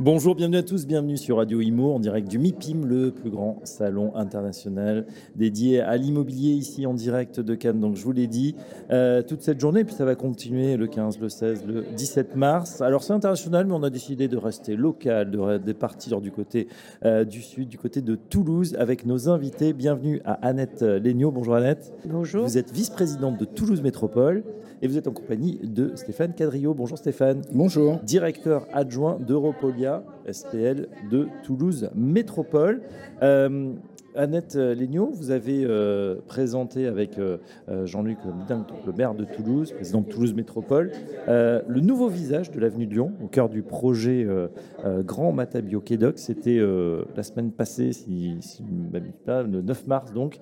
[0.00, 3.58] Bonjour, bienvenue à tous, bienvenue sur Radio Imo en direct du MIPIM, le plus grand
[3.64, 7.80] salon international dédié à l'immobilier ici en direct de Cannes.
[7.80, 8.54] Donc je vous l'ai dit,
[8.92, 12.80] euh, toute cette journée, puis ça va continuer le 15, le 16, le 17 mars.
[12.80, 16.68] Alors c'est international, mais on a décidé de rester local, de, partir du côté
[17.04, 19.72] euh, du sud, du côté de Toulouse avec nos invités.
[19.72, 21.32] Bienvenue à Annette Legnaud.
[21.32, 21.92] Bonjour Annette.
[22.04, 22.44] Bonjour.
[22.44, 24.44] Vous êtes vice-présidente de Toulouse Métropole
[24.80, 26.72] et vous êtes en compagnie de Stéphane Cadrio.
[26.72, 27.42] Bonjour Stéphane.
[27.52, 27.98] Bonjour.
[28.04, 29.87] Directeur adjoint d'Europolia
[30.30, 32.82] SPL de Toulouse Métropole.
[33.22, 33.72] Euh,
[34.14, 37.36] Annette Legnaud, vous avez euh, présenté avec euh,
[37.84, 40.90] Jean-Luc le maire de Toulouse, président de Toulouse Métropole,
[41.28, 44.26] le nouveau visage de l'avenue de Lyon, au cœur du projet
[45.04, 46.18] Grand Matabio Quédoc.
[46.18, 46.58] C'était
[47.14, 48.64] la semaine passée, si, si
[49.24, 50.40] pas, le 9 mars donc.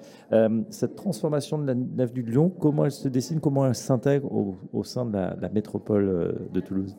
[0.70, 4.32] cette transformation de l'avenue de Lyon, comment elle se dessine, comment elle s'intègre
[4.72, 6.96] au, sein de la métropole de Toulouse?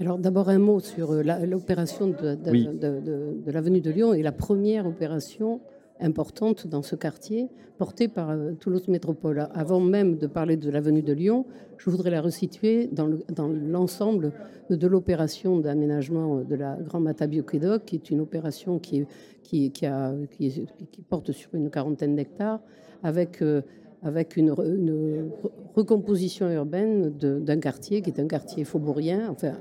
[0.00, 4.86] Alors d'abord un mot sur euh, l'opération de, de, l'avenue de Lyon et la première
[4.86, 5.60] opération
[6.00, 9.48] importante dans ce quartier portée par euh, Toulouse Métropole.
[9.54, 11.46] Avant même de parler de l'avenue de Lyon,
[11.78, 13.08] je voudrais la resituer dans
[13.48, 14.32] l'ensemble
[14.70, 19.04] de l'opération d'aménagement de la Grand Matabio Quédoc, qui est une opération qui,
[19.42, 20.68] qui, qui, a, qui,
[21.08, 22.60] porte sur une quarantaine d'hectares
[23.02, 23.62] avec euh,
[24.04, 25.30] avec une, une,
[25.74, 29.54] recomposition urbaine d'un quartier qui est un quartier faubourien, enfin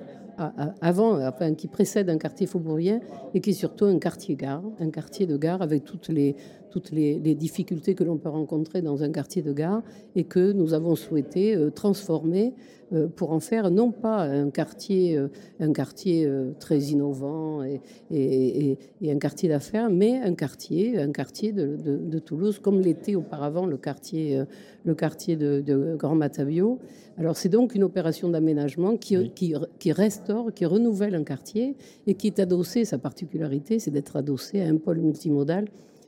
[0.82, 3.00] avant, enfin, qui précède un quartier faubourien
[3.34, 6.36] et qui est surtout un quartier gare, un quartier de gare avec toutes les,
[6.70, 9.82] toutes les, difficultés que l'on peut rencontrer dans un quartier de gare
[10.16, 12.54] et que nous avons souhaité euh, transformer
[12.94, 15.28] euh, pour en faire non pas un quartier, euh,
[15.60, 16.30] un quartier
[16.60, 23.16] très innovant et, un quartier d'affaires, mais un quartier, un quartier de, Toulouse comme l'était
[23.16, 24.44] auparavant le quartier,
[24.84, 26.80] le quartier de, Grand Matavio.
[27.18, 32.14] Alors c'est donc une opération d'aménagement qui, qui, qui, restaure, qui renouvelle un quartier et
[32.14, 35.66] qui est adossé, sa particularité, c'est d'être adossé à un pôle multimodal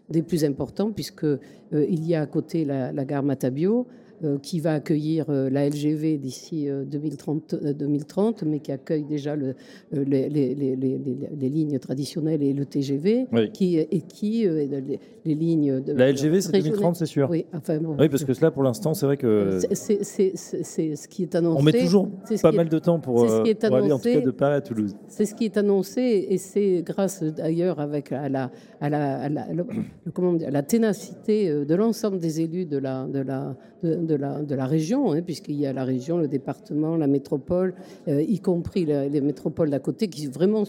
[0.09, 1.39] des plus importants, puisque euh,
[1.71, 3.87] il y a à côté la, la gare Matabio,
[4.41, 9.55] qui va accueillir euh, la LGV d'ici 2030, 2030, mais qui accueille déjà le,
[9.91, 14.47] les, les, les, les, lignes traditionnelles et le TGV, qui, et qui
[15.25, 17.29] les, lignes de la LGV c'est 2030, c'est sûr.
[17.29, 21.35] Oui, enfin, oui, parce que là, pour l'instant, c'est vrai que c'est ce qui est
[21.35, 21.59] annoncé.
[21.59, 22.09] On met toujours
[22.41, 24.95] pas mal de temps pour, aller en tout cas de Paris à Toulouse.
[25.07, 28.51] C'est ce qui est annoncé, et c'est grâce d'ailleurs avec à la,
[28.81, 29.47] à la, à la,
[30.13, 34.65] comment dire, la ténacité de l'ensemble des élus de la, de la, de, de la
[34.65, 37.73] région, hein, puisqu'il y a la région, le département, la métropole,
[38.07, 40.65] euh, y compris les métropoles d'à côté, qui vraiment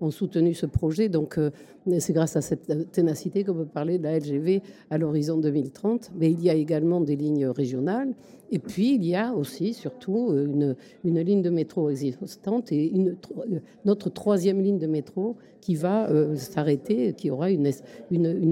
[0.00, 1.08] ont soutenu ce projet.
[1.08, 1.50] Donc, euh,
[1.98, 6.12] c'est grâce à cette ténacité qu'on peut parler de la LGV à l'horizon 2030.
[6.18, 8.14] Mais il y a également des lignes régionales.
[8.50, 13.16] Et puis, il y a aussi, surtout, une, une ligne de métro existante et une,
[13.84, 15.36] notre troisième ligne de métro
[15.66, 17.66] qui va euh, s'arrêter, qui aura une,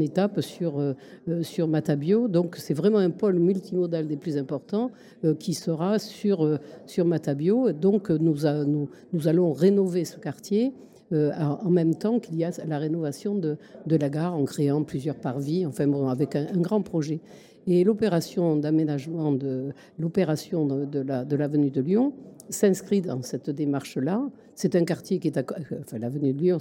[0.02, 0.94] étape sur, euh,
[1.42, 2.26] sur Matabio.
[2.26, 4.90] Donc, c'est vraiment un pôle multimodal des plus importants
[5.24, 7.70] euh, qui sera sur, sur Matabio.
[7.70, 10.72] Donc, nous allons rénover ce quartier.
[11.12, 13.56] En même temps qu'il y a la rénovation de,
[13.86, 17.20] de, la gare en créant plusieurs parvis, enfin bon, avec un, un grand projet.
[17.66, 22.12] Et l'opération d'aménagement de l'opération de, de l'avenue de Lyon
[22.50, 24.22] s'inscrit dans cette démarche-là.
[24.54, 26.58] C'est un quartier qui est, enfin l'avenue de Lyon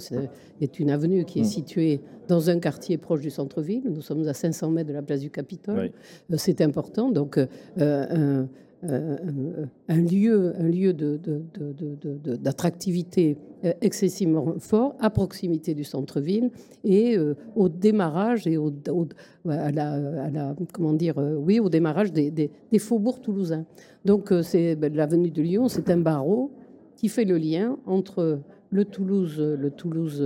[0.60, 1.46] est une avenue qui est mm.
[1.46, 3.82] située dans un quartier proche du centre-ville.
[3.84, 5.92] Nous sommes à 500 mètres de la place du Capitole.
[6.32, 7.10] Euh, c'est important.
[7.10, 8.44] Donc euh,
[8.90, 16.50] euh, un lieu, un lieu d'attractivité de, excessivement fort à proximité du centre-ville
[16.82, 18.72] et euh, au démarrage et au,
[20.72, 23.64] comment dire, euh, oui, au démarrage des, faubourgs toulousains.
[24.04, 26.50] Donc c'est ben, l'avenue de Lyon, c'est un barreau
[26.96, 28.40] qui fait le lien entre
[28.70, 30.22] le Toulouse, le Toulouse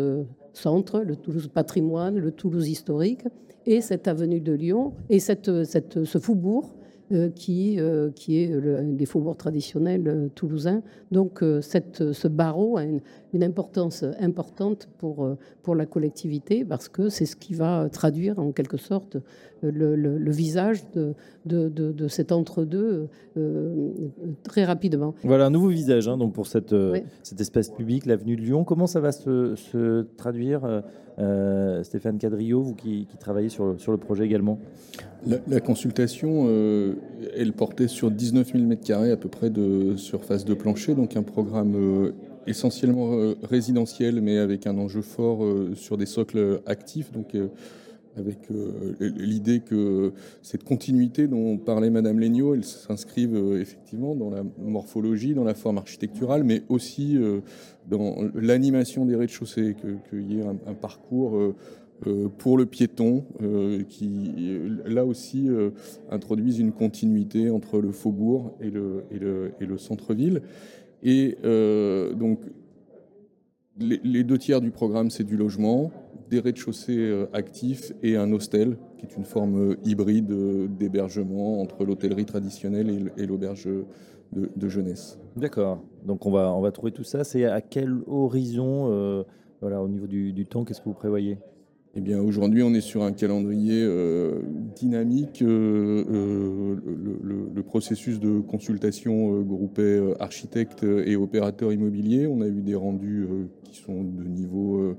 [0.52, 3.22] centre, le Toulouse patrimoine, le Toulouse historique
[3.66, 6.77] et cette avenue de Lyon et cette, cette, ce faubourg euh,
[7.34, 10.82] qui, euh, qui est le, des faubourgs traditionnels euh, toulousains.
[11.10, 13.00] Donc ce barreau a une,
[13.32, 18.52] une importance importante pour, pour la collectivité parce que c'est ce qui va traduire en
[18.52, 19.16] quelque sorte
[19.62, 21.14] le, le, visage de,
[21.44, 23.08] de, de, cet entre-deux
[24.44, 25.14] très rapidement.
[25.24, 26.74] Voilà un nouveau visage hein, donc pour cette,
[27.22, 28.64] cet espace public, l'avenue de Lyon.
[28.64, 30.82] Comment ça va se, se traduire
[31.18, 34.58] euh, Stéphane Cadrio, vous qui, travaillez sur, sur, le projet également?
[35.48, 36.94] La, consultation, euh,
[37.36, 41.24] elle portait sur 19 000 m2 à peu près de surface de plancher, donc un
[41.24, 42.12] programme euh,
[42.48, 47.12] essentiellement résidentiel, mais avec un enjeu fort sur des socles actifs.
[47.12, 47.36] Donc,
[48.16, 48.38] avec
[49.00, 50.12] l'idée que
[50.42, 55.78] cette continuité dont parlait Madame Legnaud, elle s'inscrive effectivement dans la morphologie, dans la forme
[55.78, 57.16] architecturale, mais aussi
[57.88, 59.74] dans l'animation des rez-de-chaussée,
[60.10, 61.54] qu'il y ait un, parcours euh,
[62.06, 64.32] euh, pour le piéton euh, qui,
[64.84, 65.48] là aussi,
[66.10, 70.42] introduise une continuité entre le faubourg et le, et le, centre-ville.
[71.02, 71.36] Et
[72.16, 72.40] donc,
[73.78, 75.92] les, deux tiers du programme, c'est du logement,
[76.30, 80.32] des rez-de-chaussée actifs et un hostel, qui est une forme hybride
[80.76, 83.68] d'hébergement entre l'hôtellerie traditionnelle et l'auberge
[84.32, 85.18] de, jeunesse.
[85.36, 85.82] D'accord.
[86.04, 87.24] Donc on va, on va trouver tout ça.
[87.24, 89.22] C'est à quel horizon, euh,
[89.60, 91.38] voilà, au niveau du, temps, qu'est-ce que vous prévoyez?
[91.98, 94.40] Eh bien, aujourd'hui, on est sur un calendrier euh,
[94.76, 95.42] dynamique.
[95.42, 96.04] Euh,
[96.86, 102.26] le, processus de consultation groupait architectes et opérateurs immobiliers.
[102.26, 103.26] On a eu des rendus
[103.64, 104.96] qui sont de niveau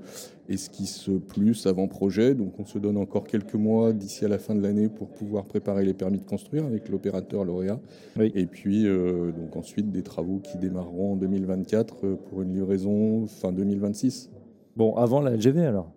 [0.50, 2.34] esquisse plus avant-projet.
[2.34, 5.44] Donc on se donne encore quelques mois d'ici à la fin de l'année pour pouvoir
[5.44, 7.80] préparer les permis de construire avec l'opérateur lauréat.
[8.18, 13.26] Et puis euh, donc ensuite des travaux qui démarreront en 2024 euh, pour une livraison
[13.26, 14.30] fin 2026.
[14.76, 15.92] Bon, avant la LGV alors?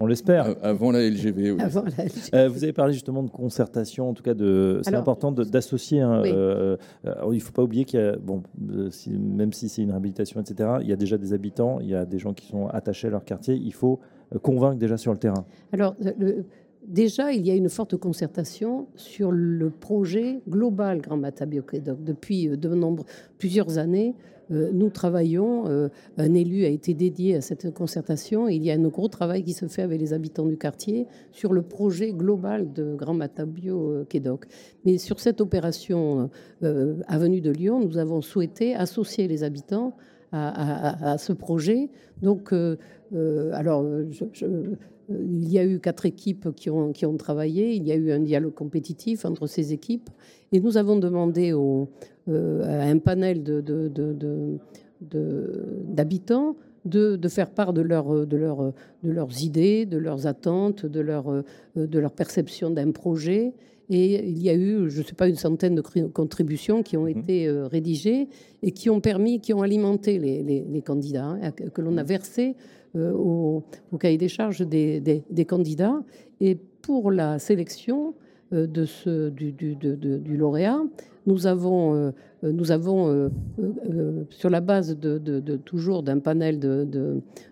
[0.00, 0.56] On l'espère.
[0.62, 1.62] Avant la LGV, oui.
[2.34, 4.80] Euh, vous avez parlé justement de concertation, en tout cas de.
[4.82, 6.00] C'est important d'associer.
[6.00, 6.76] Hein, euh,
[7.06, 8.42] euh, il ne faut pas oublier qu'il y a, bon,
[9.08, 10.70] même si c'est une réhabilitation, etc.
[10.80, 13.10] Il y a déjà des habitants, il y a des gens qui sont attachés à
[13.10, 13.54] leur quartier.
[13.54, 14.00] Il faut
[14.42, 15.44] convaincre déjà sur le terrain.
[15.72, 15.94] Alors.
[16.86, 23.04] Déjà, il y a une forte concertation sur le projet global Grand Mata Depuis de
[23.36, 24.14] plusieurs années,
[24.50, 28.48] nous travaillons, euh, un élu a été dédié à cette concertation.
[28.48, 31.52] il y a un gros travail qui se fait avec les habitants du quartier sur
[31.52, 34.46] le projet global de Grand Matabio Quédoc.
[34.84, 36.30] Mais sur cette opération
[36.62, 39.94] euh, Avenue de Lyon, nous avons souhaité associer les habitants
[40.32, 41.90] à, ce projet.
[42.22, 42.52] Donc,
[43.52, 43.84] alors,
[45.08, 48.12] il y a eu quatre équipes qui ont, qui ont travaillé, il y a eu
[48.12, 50.10] un dialogue compétitif entre ces équipes,
[50.52, 53.42] et nous avons demandé euh, à un panel
[55.88, 61.42] d'habitants de, faire part de, de, de, leurs idées, de leurs attentes, de leur,
[61.76, 63.52] de leur perception d'un projet.
[63.90, 67.04] Et il y a eu, je ne sais pas, une centaine de contributions qui ont
[67.04, 67.08] mmh.
[67.08, 68.28] été euh, rédigées
[68.62, 72.54] et qui ont permis, qui ont alimenté les, les, candidats, hein, que l'on a versé
[72.96, 73.64] euh, au,
[73.98, 76.02] cahier des charges des, des, candidats.
[76.40, 78.14] Et pour la sélection
[78.52, 80.82] de ce, du, du, du lauréat,
[81.28, 82.10] nous avons, euh,
[82.42, 86.60] nous avons euh, euh, sur la base de, toujours d'un panel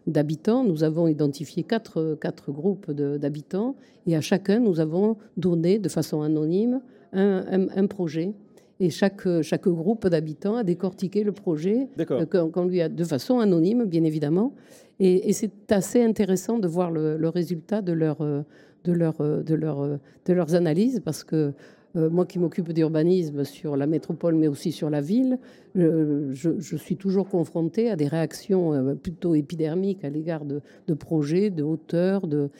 [0.06, 5.88] d'habitants, nous avons identifié quatre, quatre groupes d'habitants et à chacun, nous avons donné de
[5.88, 6.80] façon anonyme
[7.12, 8.32] un, projet.
[8.78, 11.88] Et chaque, chaque groupe d'habitants a décortiqué le projet
[12.30, 14.54] qu'on lui a de façon anonyme, bien évidemment.
[15.00, 20.32] Et, c'est assez intéressant de voir le, résultat de, leur, de, leur, de, leur, de
[20.32, 21.52] leurs analyses parce que euh,
[21.94, 25.38] moi qui m'occupe d'urbanisme sur la métropole, mais aussi sur la ville,
[25.76, 31.62] je, suis toujours confrontée à des réactions euh, plutôt épidermiques à l'égard de, projets, de
[31.62, 32.26] hauteurs.
[32.26, 32.50] De...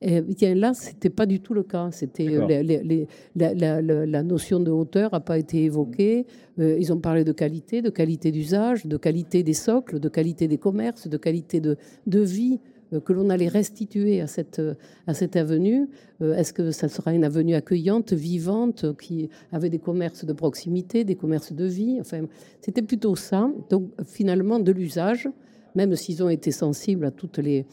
[0.00, 1.90] Et là, c'était pas du tout le cas.
[1.90, 2.86] C'était euh,
[3.34, 6.26] la, notion de hauteur n'a pas été évoquée.
[6.58, 10.58] ils ont parlé de qualité, de qualité d'usage, de qualité des socles, de qualité des
[10.58, 11.76] commerces, de qualité de,
[12.06, 12.60] de vie.
[12.92, 14.62] Euh, que l'on allait restituer à cette,
[15.06, 15.88] à cette avenue.
[16.22, 21.04] Euh, est-ce que ça sera une avenue accueillante, vivante, qui avait des commerces de proximité,
[21.04, 21.98] des commerces de vie?
[22.00, 22.26] Enfin,
[22.60, 23.50] c'était plutôt ça.
[23.70, 25.28] Donc, finalement, de l'usage,
[25.74, 27.66] même s'ils ont été sensibles à toutes les,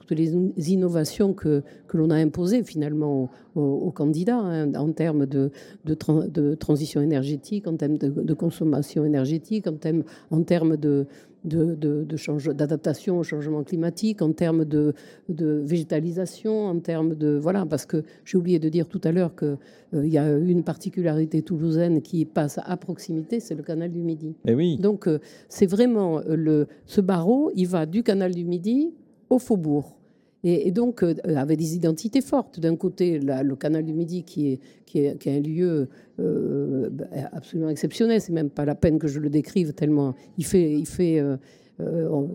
[0.00, 5.50] toutes les innovations que, que l'on a imposées finalement aux, candidats hein, en termes de,
[5.84, 5.96] de,
[6.28, 11.06] de, transition énergétique, en termes de, consommation énergétique, en termes, en termes de,
[11.44, 14.94] d'adaptation au changement climatique, en termes de,
[15.28, 17.38] végétalisation, en termes de...
[17.40, 19.56] Voilà, parce que j'ai oublié de dire tout à l'heure qu'il
[19.94, 24.36] euh, y a une particularité toulousaine qui passe à proximité, c'est le canal du Midi.
[24.44, 24.76] Et eh oui.
[24.78, 28.92] Donc euh, c'est vraiment le, ce barreau, il va du canal du Midi
[29.30, 29.96] au faubourg.
[30.42, 32.60] Et, donc, euh, avait des identités fortes.
[32.60, 37.68] D'un côté, le canal du Midi, qui est, qui est, un lieu euh, bah, absolument
[37.68, 38.20] exceptionnel.
[38.20, 41.36] C'est même pas la peine que je le décrive tellement il fait, il fait, euh,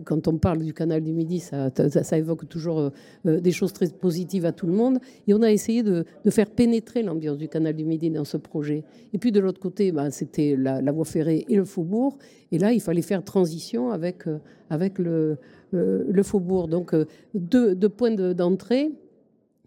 [0.04, 2.90] quand on parle du canal du Midi, ça, ça, évoque toujours
[3.24, 4.98] des choses très positives à tout le monde.
[5.26, 8.84] Et on a essayé de, faire pénétrer l'ambiance du canal du Midi dans ce projet.
[9.12, 12.18] Et puis de l'autre côté, ben, c'était la, voie ferrée et le faubourg.
[12.52, 14.24] Et là, il fallait faire transition avec,
[14.70, 15.38] avec le,
[15.72, 16.68] le faubourg.
[16.68, 16.94] Donc
[17.34, 18.92] deux, deux points d'entrée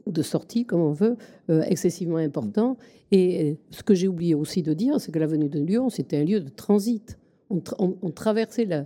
[0.05, 1.17] ou de sortie, comme on veut,
[1.49, 2.77] excessivement importants.
[3.11, 6.23] Et ce que j'ai oublié aussi de dire, c'est que l'avenue de Lyon, c'était un
[6.23, 7.17] lieu de transit.
[7.49, 8.85] On, traversait la,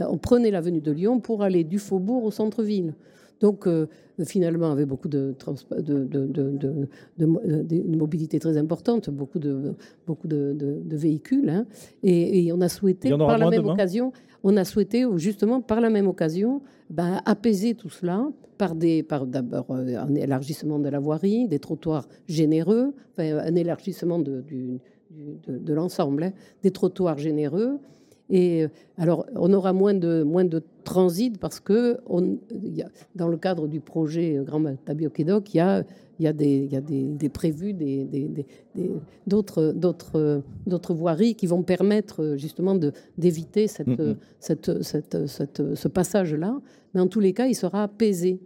[0.00, 2.94] on prenait l'avenue de Lyon pour aller du faubourg au centre-ville.
[3.42, 3.88] Donc, euh,
[4.24, 5.34] finalement, avec beaucoup de,
[5.78, 9.74] de, de, de, mobilité très importante, beaucoup de,
[10.06, 11.50] beaucoup de, véhicules.
[11.50, 11.66] Hein.
[12.04, 14.12] Et, on a souhaité, par la même occasion,
[14.44, 19.26] on a souhaité justement, par la même occasion, ben, apaiser tout cela par, des, par
[19.26, 24.44] d'abord euh, un élargissement de la voirie, des trottoirs généreux, un élargissement de,
[25.48, 26.32] de, l'ensemble, hein,
[26.62, 27.80] des trottoirs généreux.
[28.32, 32.88] Et euh, alors, on aura moins de, moins de transit parce que on, y a,
[33.14, 35.84] dans le cadre du projet Grand Matabio Quédoc, il y a,
[36.18, 38.46] y a, des, y a des, des prévus des, des,
[39.26, 44.16] d'autres, d'autres, d'autres voiries qui vont permettre justement de, d'éviter cette, mm-hmm.
[44.40, 46.58] cette, cette, cette, ce passage-là.
[46.94, 48.40] Mais en tous les cas, il sera apaisé.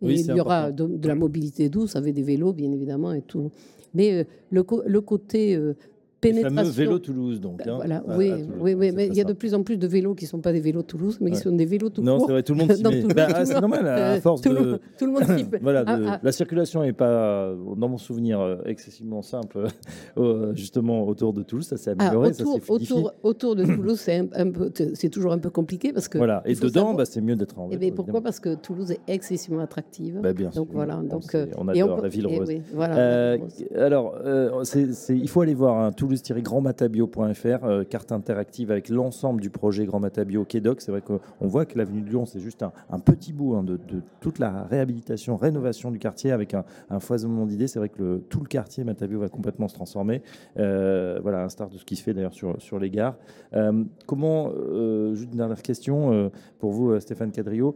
[0.00, 3.50] Et il y aura de, la mobilité douce avec des vélos, bien évidemment, et tout.
[3.92, 5.74] Mais euh, le, le, côté euh,
[6.20, 6.56] pénétration.
[6.56, 7.66] Le fameux vélo Toulouse, donc.
[7.66, 10.14] Hein, voilà, oui, oui, oui, mais il y a de plus en plus de vélos
[10.14, 12.32] qui ne sont pas des vélos Toulouse, mais qui sont des vélos tout Non, c'est
[12.32, 13.14] vrai, tout le monde s'y met.
[13.14, 14.80] Bah, ah, c'est normal, à force tout de.
[14.98, 16.20] Tout le monde s'y voilà, ah, ah.
[16.22, 19.66] La circulation n'est pas, dans mon souvenir, euh, excessivement simple,
[20.18, 21.66] euh, justement, autour de Toulouse.
[21.66, 25.38] Ça s'est amélioré, autour, ça autour, autour de Toulouse, c'est un, peu, c'est toujours un
[25.38, 26.18] peu compliqué parce que.
[26.18, 27.92] Voilà, et dedans, bah, c'est mieux d'être en eh ben, vélo.
[27.92, 30.20] Et pourquoi Parce que Toulouse est excessivement attractive.
[30.22, 31.34] Bah, bien donc voilà, donc.
[31.34, 32.50] Euh, on adore la ville rose.
[33.76, 34.14] Alors,
[34.74, 36.05] il faut aller voir hein, Toulouse-Grand
[36.88, 40.80] bio.fr, euh, carte interactive avec l'ensemble du projet Grand Matabio Quédoc.
[40.80, 43.78] C'est vrai qu'on voit que l'avenue de Lyon, c'est juste un, petit bout hein, de,
[44.20, 46.64] toute la réhabilitation, rénovation du quartier avec un,
[47.00, 47.68] foisonnement d'idées.
[47.68, 50.22] C'est vrai que tout le quartier Matabio va complètement se transformer.
[50.58, 53.16] Euh, voilà, un start de ce qui se fait d'ailleurs sur, les gares.
[53.54, 54.50] Euh, comment,
[55.14, 57.74] juste une dernière question pour vous, Stéphane Cadrio.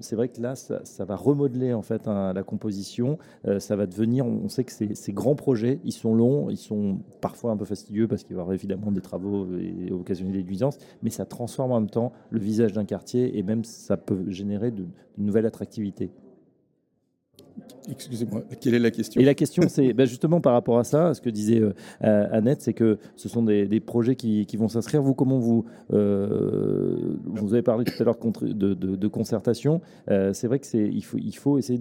[0.00, 3.18] c'est vrai que là, ça, va remodeler en fait hein, la composition.
[3.58, 7.51] ça va devenir, on sait que ces grands projets, ils sont longs, ils sont parfois
[7.52, 10.78] un peu fastidieux parce qu'il va y avoir évidemment des travaux et occasionner des nuisances,
[11.02, 14.70] mais ça transforme en même temps le visage d'un quartier et même ça peut générer
[14.70, 14.86] de,
[15.18, 16.10] nouvelles attractivités.
[17.90, 19.20] Excusez-moi, quelle est la question?
[19.20, 22.62] Et la question, c'est ben justement par rapport à ça, ce que disait euh, Annette,
[22.62, 25.02] c'est que ce sont des, projets qui, vont s'inscrire.
[25.02, 29.80] Vous, comment vous euh, vous avez parlé tout à l'heure de, de, concertation.
[30.10, 31.80] Euh, c'est vrai que c'est il faut il faut essayer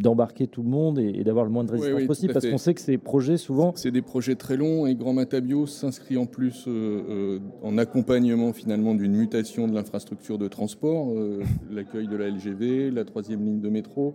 [0.00, 2.80] d'embarquer tout le monde et, d'avoir le moins de résistance possible parce qu'on sait que
[2.80, 7.02] ces projets souvent c'est des projets très longs et Grand Matabio s'inscrit en plus euh,
[7.08, 12.90] euh, en accompagnement finalement d'une mutation de l'infrastructure de transport euh, l'accueil de la LGV
[12.90, 14.14] la troisième ligne de métro.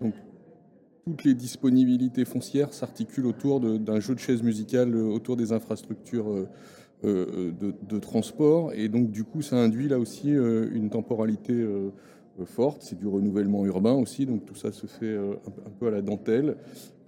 [0.00, 0.14] Donc
[1.04, 6.48] toutes les disponibilités foncières s'articulent autour d'un jeu de chaises musicales autour des infrastructures
[7.04, 8.72] de, de, transport.
[8.74, 11.64] Et donc du coup ça induit là aussi une temporalité
[12.44, 12.82] forte.
[12.82, 16.02] C'est du renouvellement urbain aussi, donc tout ça se fait euh, un, peu à la
[16.02, 16.56] dentelle.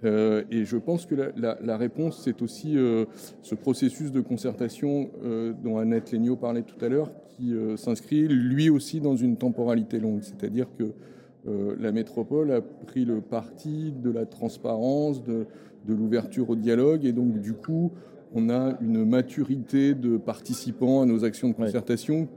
[0.05, 3.05] Euh, et je pense que la, réponse, c'est aussi euh,
[3.41, 5.09] ce processus de concertation
[5.63, 10.21] dont Annette Léniaud parlait tout à l'heure, qui s'inscrit lui aussi dans une temporalité longue.
[10.21, 10.93] C'est-à-dire que
[11.79, 15.45] la métropole a pris le parti de la transparence, de,
[15.87, 17.91] de l'ouverture au dialogue, et donc du coup,
[18.33, 22.27] on a une maturité de participants à nos actions de concertation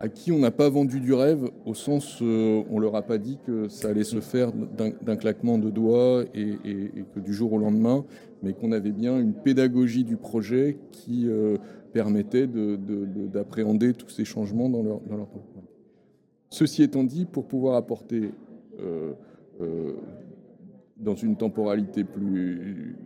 [0.00, 3.18] à qui on n'a pas vendu du rêve, au sens, euh, on leur a pas
[3.18, 6.56] dit que ça allait se faire d'un claquement de doigts et,
[7.14, 8.04] que du jour au lendemain,
[8.42, 11.56] mais qu'on avait bien une pédagogie du projet qui euh,
[11.92, 15.28] permettait d'appréhender tous ces changements dans leur, dans
[16.50, 18.30] Ceci étant dit, pour pouvoir apporter
[18.80, 19.12] euh,
[20.96, 22.96] dans une temporalité plus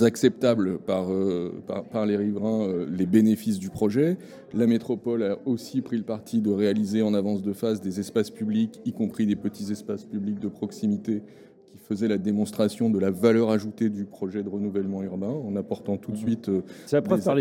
[0.00, 4.16] acceptables euh, par, par, les riverains euh, les bénéfices du projet.
[4.54, 8.30] La métropole a aussi pris le parti de réaliser en avance de phase des espaces
[8.30, 11.22] publics, y compris des petits espaces publics de proximité
[11.70, 15.96] qui faisaient la démonstration de la valeur ajoutée du projet de renouvellement urbain en apportant
[15.96, 16.20] tout de mmh.
[16.20, 16.62] suite euh,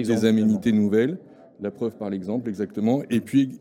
[0.03, 1.17] des, aménités nouvelles.
[1.61, 3.01] La preuve par l'exemple, exactement.
[3.09, 3.59] Et puis,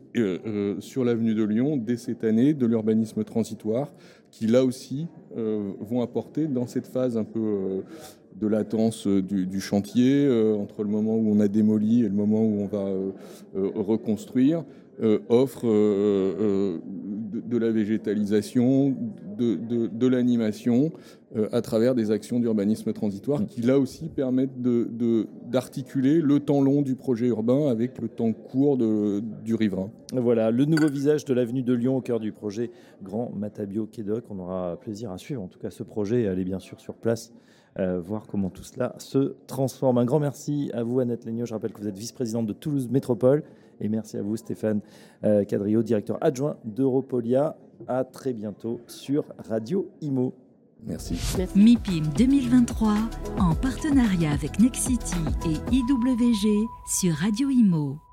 [0.79, 3.91] sur l'avenue de Lyon, dès cette année, de l'urbanisme transitoire,
[4.31, 7.83] qui là aussi vont apporter dans cette phase un peu
[8.39, 12.15] de latence euh, du, chantier, euh, entre le moment où on a démoli et le
[12.15, 12.89] moment où on va
[15.01, 18.95] euh, offre de, la végétalisation,
[19.37, 20.91] de, l'animation
[21.51, 24.61] à travers des actions d'urbanisme transitoire qui là aussi permettent
[25.45, 29.91] d'articuler le temps long du projet urbain avec le temps court du riverain.
[30.13, 32.71] Voilà, le nouveau visage de l'avenue de Lyon au cœur du projet
[33.03, 34.25] Grand Matabio Quédoc.
[34.29, 36.95] On aura plaisir à suivre en tout cas ce projet et aller bien sûr sur
[36.95, 37.31] place
[37.77, 39.99] euh, voir comment tout cela se transforme.
[39.99, 41.45] Un grand merci à vous, Annette Legnaud.
[41.45, 43.43] Je rappelle que vous êtes vice-présidente de Toulouse Métropole.
[43.81, 44.81] Et merci à vous, Stéphane
[45.23, 47.57] euh, Cadrio, directeur adjoint d'Europolia.
[47.87, 50.33] À très bientôt sur Radio Imo.
[50.85, 51.15] Merci.
[51.55, 52.95] MIPIM 2023
[53.39, 58.08] en partenariat avec Nexity et IWG sur Radio Imo.